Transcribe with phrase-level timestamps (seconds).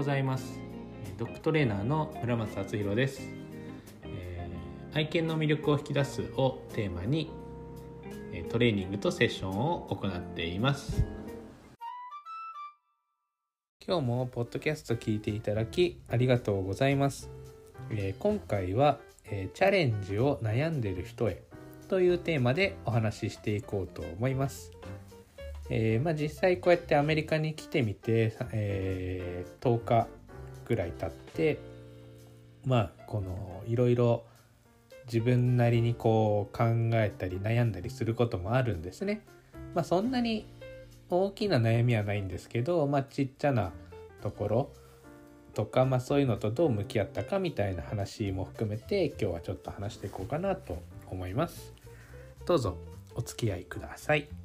[0.00, 0.58] ございます。
[1.18, 3.20] ドッグトレーナーの村松敦弘です、
[4.04, 7.30] えー、愛犬の魅力を引き出すをテーマに
[8.48, 11.04] トレーニングとセッションを行っています。
[13.86, 17.28] 今日もポッドキャスト聞いていただきありがとうございます、
[17.90, 21.42] えー、今回は、えー、チャレンジを悩んでる人へ
[21.88, 24.72] というテーマでお話ししていこうと思います。
[25.72, 30.08] えー、まあ、実際こうやってアメリカに来てみて、えー、10日
[30.66, 31.58] ぐらい経って
[32.64, 34.24] まあこのいろいろ
[35.06, 39.22] 自分なりにこう考えたり悩んだりすることもあるんですね。
[39.74, 40.46] まあ、そんなに
[41.08, 43.72] 大きな悩みはないんですけど、まあ、ちっちゃな
[44.22, 44.72] ところ
[45.54, 50.80] とか、まあ、そういうのとどう向き合ったかみたいな話も含めて今日はちょっと話していこうかなと
[51.10, 51.74] 思います。
[52.46, 52.76] どうぞ
[53.14, 54.39] お付き合いください。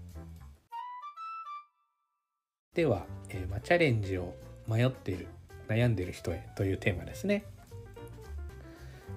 [2.75, 4.35] では、えー、ま、チャレンジを
[4.67, 5.27] 迷っている
[5.70, 7.45] 悩んでいる人へというテーマですね。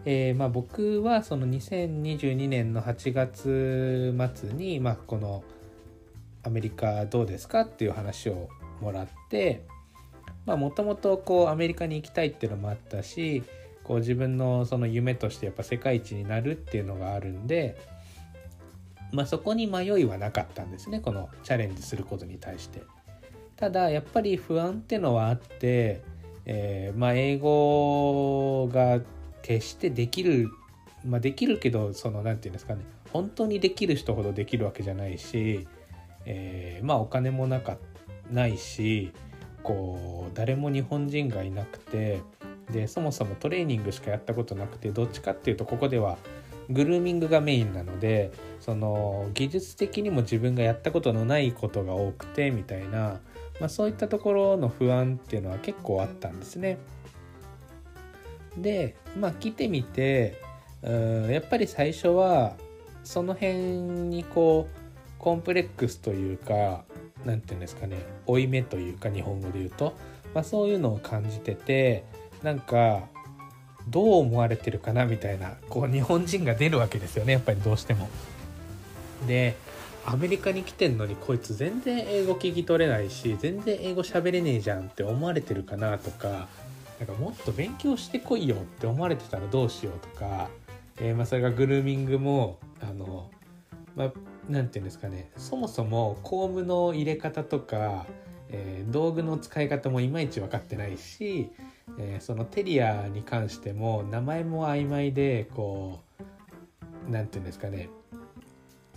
[0.04, 5.42] えー、ま、僕はその2022年の8月末に、まあ、この
[6.44, 8.48] アメリカどうですかっていう話を
[8.80, 9.66] もらって
[10.46, 13.42] もともとこうアメリカに行きたいっていうのもあったし
[13.82, 17.76] こう自分のその夢としてやっぱ世界一になるっていうのがあるんで、
[19.12, 22.82] まあ、そこに迷いはなかったんですねこのチャレンジすることに対して。
[23.58, 26.00] ただやっぱり不安ってのはあって、
[26.46, 29.00] えー、まあ英語が
[29.42, 30.48] 決してできる
[31.04, 35.66] まあできるけどその何て言うんですかね本当にできる人ほどできるわけじゃないし、
[36.24, 37.78] えー、まあお金もなか
[38.30, 39.12] ないし
[39.64, 42.22] こう誰も日本人がいなくて
[42.70, 46.18] でそもそもトレーニングしかやったことなくてどっちかっていうとここでは
[46.70, 53.20] グルーミングがメインなのでその技術的にも自分がやったことのないことが多くてみたいな
[53.60, 56.78] まあ、そういったところの不安っていうのは結構あったんですね。
[58.56, 60.40] でまあ来てみて
[60.82, 62.56] うんやっぱり最初は
[63.04, 64.78] その辺にこう
[65.18, 66.84] コンプレックスというか
[67.24, 69.94] 何て言うんですかね負い目というか日本語で言うと、
[70.34, 72.04] まあ、そういうのを感じてて
[72.42, 73.08] なんか
[73.88, 78.08] どう思われてるかなみたいなこう日本人が出るわけですよねやっぱりどうしても。
[79.26, 79.56] で
[80.10, 86.48] アメリカに来てんのにこいつ全然英語聞き取れないし全然英語喋れねえじゃんって思われてるかなとか
[86.98, 90.48] なんかもっと勉強してこいよって思われてたらどうしようとか、
[90.98, 93.30] えー、まあそれがグルーミングもあの
[93.96, 94.12] まあ
[94.48, 98.06] 何て言うんですかねそもそもコームの入れ方とか、
[98.48, 101.50] えー、道具の使い方もいまいち分かってないし、
[101.98, 107.90] えー、そのテリアに関しても名前も曖昧でこう何て言うんですかね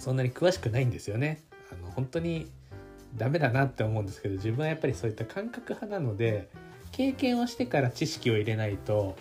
[0.01, 1.43] そんなに詳しくないんですよね。
[1.71, 2.49] あの本当に
[3.15, 6.49] ダメだなって思うんですけど自分はやっぱりそういった感覚派なので
[6.91, 9.15] 経験をしてから知識を入れないと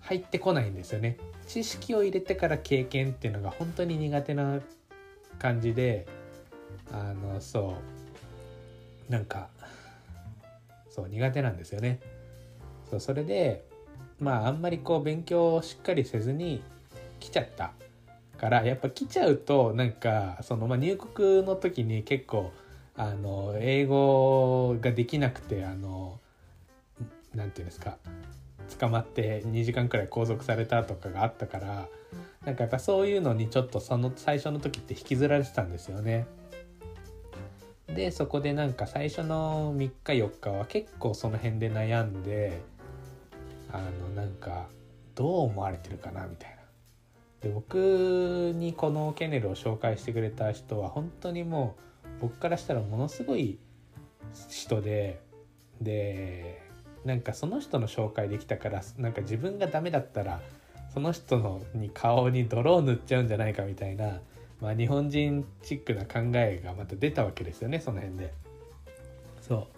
[0.00, 1.16] 入ってこないんですよね。
[1.46, 4.58] 知識を入れてから経験っていうのが本当に苦手な
[5.38, 6.08] 感じで
[6.90, 7.76] あのそ
[9.08, 9.48] うなんか
[10.90, 12.00] そう苦手なんですよね。
[12.90, 13.64] そうそれで
[14.18, 16.64] まああんまりこう勉強をしっかりせずに
[17.20, 17.74] 来ちゃった
[18.36, 22.52] からやっぱ来ちゃうとなんかその、まあ、入国の時に結構
[22.96, 26.20] あの英語ができなくてあの
[27.34, 27.98] なんていうんですか
[28.78, 31.88] 捕まって2時間くらい拘束されたとかがあったから
[32.44, 36.26] なんかやっぱそういうのにちょっとその最初の時って引きずられてたんですよね。
[37.88, 42.60] でそこでなんか最初の3日4日は結構その辺で悩んで
[43.72, 44.66] あのなんか
[45.14, 46.55] どう思われてるかなみたいな。
[47.46, 51.76] で僕にこのケネルを紹介してくれた人は本当にも
[52.18, 53.58] う僕からしたらものすごい
[54.50, 55.20] 人で
[55.80, 56.62] で
[57.04, 60.40] なんかその人の紹介できたからなんか自分がダメだったら
[60.92, 64.20] その人のに顔に泥を塗っちゃうんじゃないかみたいな、
[64.60, 68.34] まあ、日本人チックな考えがまた出たわけですよねその辺で。
[69.40, 69.68] そ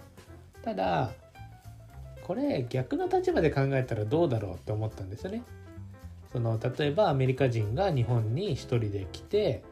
[0.62, 1.10] うただ
[2.22, 5.42] これ逆の立場で考えたらどうだろうって思ったんですよね。
[6.32, 9.62] その例えばアメリカ人が日本に一人で来て、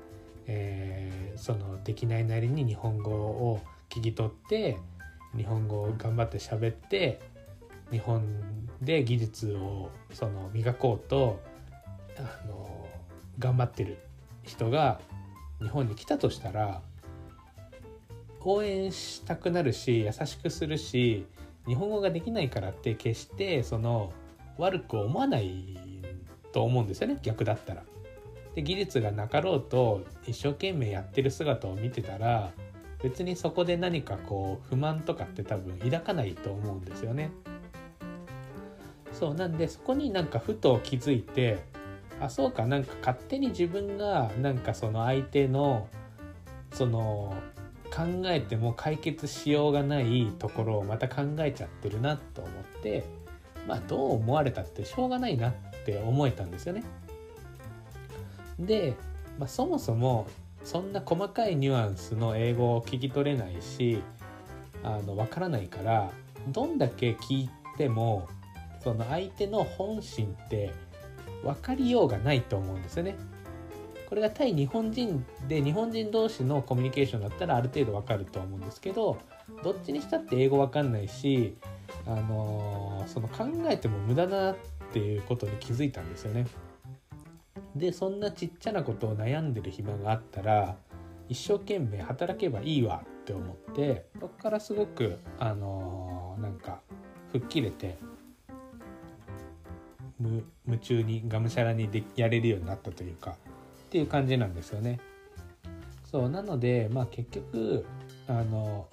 [0.46, 3.60] えー、そのできないなりに日本語を
[3.90, 4.78] 聞き取って
[5.36, 7.20] 日本語を頑張って喋って
[7.90, 8.42] 日本
[8.80, 11.40] で技術をその磨こうと
[12.18, 12.88] あの
[13.38, 13.98] 頑張ってる
[14.42, 15.00] 人が
[15.60, 16.80] 日本に来たとしたら
[18.40, 21.26] 応援したくなるし優しくするし
[21.66, 24.12] 日本語ができないからって決してその
[24.56, 25.95] 悪く思わない
[26.56, 27.82] と思うんですよね逆だったら。
[28.54, 32.50] で技術がなかろうと一生懸命やってる姿を見てたら
[33.02, 37.30] 別にそこで何かこう不満とかって多分抱かないと思うんですよね。
[39.12, 41.58] そうなんでそこになんかふと気づいて
[42.20, 45.88] あそうかなんか勝手に自分がなんかその相手の
[46.72, 47.34] その
[47.94, 53.04] 考えても解決しようがないところをまた考えちゃってるなと思って
[53.68, 55.52] まあどう思われたってしょうがないなっ
[55.86, 56.82] って思えたんですよね。
[58.58, 58.94] で、
[59.38, 60.26] まあ、そもそも
[60.64, 64.02] そんな細かいニュアンスの英語を聞き取れないし
[64.82, 66.10] あの分からないから
[66.48, 68.26] どんだけ聞いても
[68.82, 70.72] その相手の本心って
[71.44, 73.16] 分かりようがないと思うんですよね。
[74.08, 79.18] これが対日本人で日本人同士のコミュニケーションだったらある程度わかると思うんですけど
[79.62, 81.56] どっちにしたって英語わかんないし、
[82.06, 84.56] あの、その考えても無駄だな
[84.90, 86.46] っていうことに気づいたんですよね。
[87.74, 90.76] でそんなちっちゃなことを悩んでる暇があったら
[91.28, 96.80] 一生懸命働けばいいわって思ってそこからすごくあのー、なんか
[97.32, 97.98] 吹っ切れて
[100.20, 103.34] 夢中にがむしゃらにでやれるようになったというかっ
[103.90, 104.98] ていう感じなんですよね。
[106.04, 107.84] そうなのでまあ結局
[108.28, 108.88] あの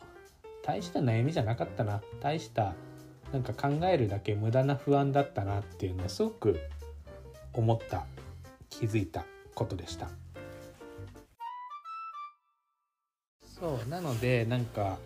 [0.64, 2.74] 大した悩みじゃなかったな大した
[3.34, 6.60] なんか考えるだけ無駄な不安だったなっていうのはすごく
[7.52, 8.06] 思った
[8.70, 9.26] 気づいた
[9.56, 10.10] ことでした。
[13.60, 14.98] そうなのでなんか、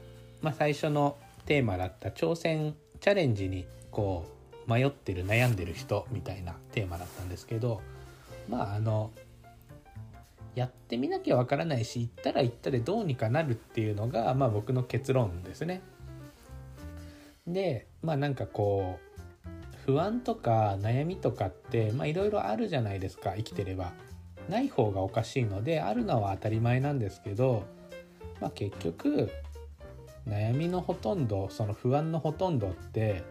[0.41, 1.15] まあ、最初の
[1.45, 4.25] テーマだった挑戦チャレンジにこ
[4.67, 7.81] う迷ってる悩んでる人みたいなテーマだったんですけど
[8.49, 9.11] まああの
[10.55, 15.81] やってみなきゃわからないし行ったら行ったでどうにかなるっていうのが、まあ、僕の結論ですね。
[17.47, 19.47] でまあなんかこう
[19.85, 23.93] 不安とか悩みとかっていろいろあるじゃないですか生きてれば。
[24.49, 27.65] ない方がおかしいのであるのは当たり前なんですけど、
[28.39, 29.29] まあ、結局
[30.27, 33.23] 悩みのほとんどその不安のほとんどって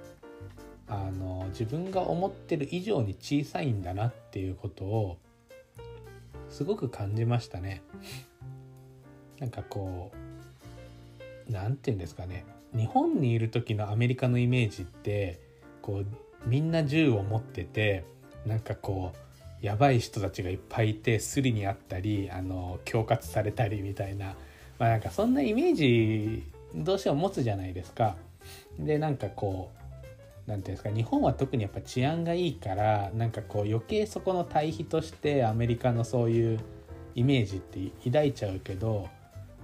[0.89, 5.19] あの自分が思ってる以上に小さいんだなっていうことを
[6.49, 7.83] すごく感じましたね。
[9.41, 10.13] なんかこ
[11.49, 15.41] う何て言うんですかね日本にいる時のアメリカのイメージって
[15.83, 18.05] こうみんな銃を持ってて
[18.45, 24.37] なんかこうやばい人たちがいっぱいいてスリにあったりあの恐喝されたりみたいな
[24.79, 28.17] まあなんかそんなイメージどうしても持つじゃないですか。
[28.79, 29.77] でなんかこう
[30.47, 36.61] 何て言うんですか日本は特にやっぱ治安がいいからなんかこう余計そこの対比としてアメリカのそういう
[37.15, 39.09] イメージって抱いちゃうけど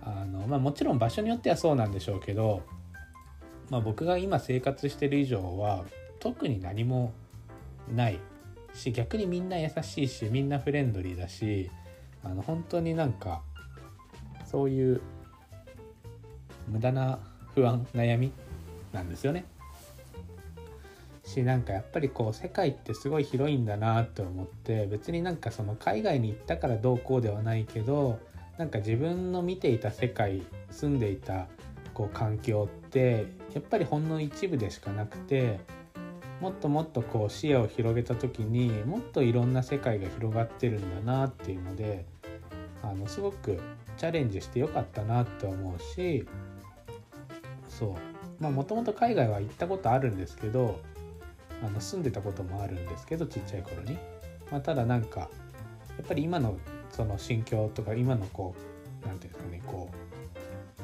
[0.02, 2.62] あの、まあ、もちろん場所によってはそうなんでしょうけど、
[3.72, 5.86] まあ、僕が今生活してる以上は
[6.20, 7.14] 特に何も
[7.90, 8.20] ない
[8.74, 11.70] し逆にみんな優しいしみんなフレンドリーだし
[12.22, 13.40] あの本当になんか
[14.44, 15.00] そういう
[16.68, 17.18] 無駄な
[17.54, 18.32] 不安悩み
[18.92, 19.46] なんですよね。
[21.24, 28.18] しなんかやっぱりこう世界ってすごい広いんだなって思って別になんかその海外に行ったからどうこうではないけど
[28.58, 31.46] なんか自分の見ていた世界住んでいた
[31.94, 35.60] こう環境ってやっぱりほんの一部でしかなくて
[36.40, 42.04] もっともっとこう視野を広げた時にもっといろんな世界が広がってるんだなっていうので
[42.82, 43.60] あのすごく
[43.96, 46.26] チャレンジしてよかったなって思うし
[47.68, 48.12] そう。
[48.42, 50.80] まあもともと海外は行ったことあるんですけど
[51.64, 53.96] あの住んでたこともあるんですけどちっちゃい頃に、
[54.50, 55.28] まあ、ただなんかや
[56.02, 56.58] っぱり今の
[56.90, 58.56] その心境とか今のこ
[59.04, 60.21] う何て言うんですかねこう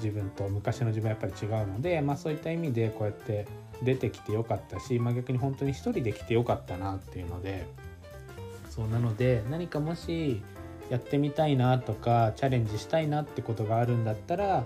[0.02, 3.47] 自分と昔の自分はやっぱり違うので、まあ、そういった意味でこうやって
[3.83, 7.67] 出てきてよかったし、まあ、逆に本当に一人で来てよかったなっていうので
[8.69, 10.43] そうなので何かもし
[10.90, 14.64] やってみたいなとかチャレンジしたいなってことがあるんだったら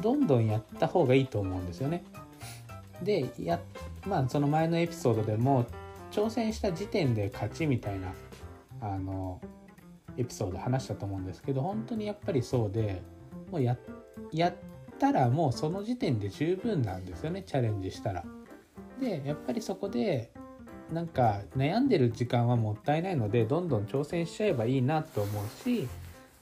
[0.00, 2.04] どんどんやった方がいいと思うんですよね。
[3.02, 3.60] でや
[4.06, 5.66] まあその前のエピソードでも
[6.10, 8.12] 挑戦した時点で勝ちみたいな
[8.80, 9.40] あの
[10.16, 13.02] エピソード話したと思うんですけど本当にやっぱりそうで
[13.50, 13.78] もうやっ
[14.32, 14.54] やっ
[14.98, 18.24] たらもうその時点で十分なんですよねチャレンジしたら。
[19.00, 20.30] でやっぱりそこで
[20.92, 25.88] なんか悩んでる時間はもったいないのでどんどん挑戦しちゃえばいいなと思うし、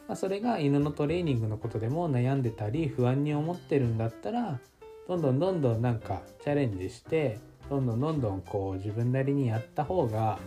[0.08, 4.58] まあ、それが犬のトレーニングのことでも悩んでたり不安に思ってるんだったら
[5.08, 7.38] どんどんどんどんなんかチャレンジして
[7.70, 10.38] どんどんどんどんこう自分なりにやった方が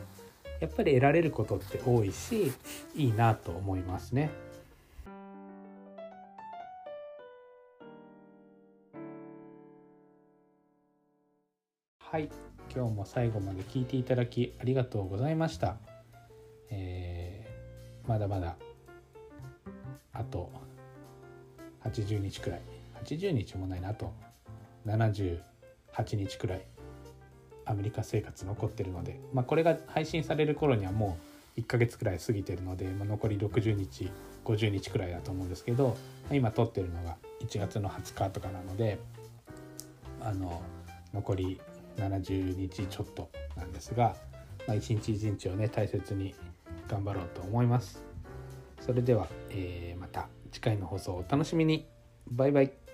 [0.60, 2.52] やっぱり得られることって多いし
[2.96, 4.30] いいなと思いますね。
[12.16, 12.30] はい。
[12.74, 15.76] 今日も最後まで聞いていただきありがとうございました。
[16.70, 18.56] えー、まだまだ
[20.14, 20.50] あと
[21.84, 22.62] 80日くらい。
[23.04, 24.14] 80日もないなあと。
[24.86, 25.42] 78
[26.16, 26.62] 日くらい。
[27.66, 31.18] アメリカ生活残ってるので、まあ、これが配信される頃にはも
[31.58, 34.10] う1ヶ月くらい過ぎてるので、まあ、残り60日
[34.46, 35.98] 50日くらいだと思うんですけど
[36.32, 39.00] 今撮ってるのが1月の20日とかなので
[40.22, 40.62] あの
[41.14, 41.60] 残り
[41.98, 44.16] 70日ちょっとなんですが、
[44.68, 46.36] まあ、一日一日をね大切に
[46.88, 48.04] 頑張ろうと思います。
[48.80, 51.88] それでは、えー、また次回の放送をお楽しみに。
[52.28, 52.85] バイバイ。